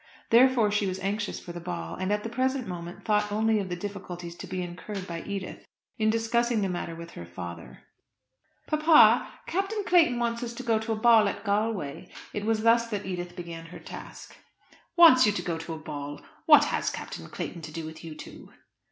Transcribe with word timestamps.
Therefore 0.31 0.71
she 0.71 0.87
was 0.87 0.99
anxious 1.01 1.39
for 1.39 1.51
the 1.51 1.59
ball; 1.59 1.93
and 1.93 2.11
at 2.11 2.23
the 2.23 2.27
present 2.29 2.67
moment 2.67 3.05
thought 3.05 3.31
only 3.31 3.59
of 3.59 3.69
the 3.69 3.75
difficulties 3.75 4.35
to 4.37 4.47
be 4.47 4.63
incurred 4.63 5.05
by 5.05 5.21
Edith 5.21 5.63
in 5.99 6.09
discussing 6.09 6.61
the 6.61 6.69
matter 6.69 6.95
with 6.95 7.11
her 7.11 7.23
father. 7.27 7.83
"Papa, 8.65 9.31
Captain 9.45 9.83
Clayton 9.85 10.17
wants 10.17 10.41
us 10.41 10.55
to 10.55 10.63
go 10.63 10.79
to 10.79 10.91
a 10.91 10.95
ball 10.95 11.27
at 11.27 11.43
Galway," 11.43 12.09
it 12.33 12.45
was 12.45 12.63
thus 12.63 12.87
that 12.89 13.05
Edith 13.05 13.35
began 13.35 13.67
her 13.67 13.77
task. 13.79 14.35
"Wants 14.95 15.27
you 15.27 15.31
to 15.33 15.41
go 15.43 15.59
a 15.71 15.77
ball! 15.77 16.19
What 16.47 16.63
has 16.63 16.89
Captain 16.89 17.27
Clayton 17.27 17.61
to 17.61 17.71
do 17.71 17.85
with 17.85 18.03
you 18.03 18.15
two?" 18.15 18.51